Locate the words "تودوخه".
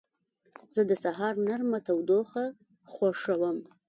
1.87-2.45